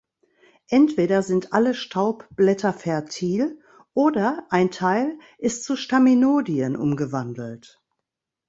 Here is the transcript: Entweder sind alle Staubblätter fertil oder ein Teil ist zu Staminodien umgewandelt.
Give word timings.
Entweder 0.69 1.21
sind 1.21 1.53
alle 1.53 1.75
Staubblätter 1.75 2.73
fertil 2.73 3.59
oder 3.93 4.47
ein 4.49 4.71
Teil 4.71 5.19
ist 5.37 5.63
zu 5.63 5.75
Staminodien 5.75 6.75
umgewandelt. 6.75 7.79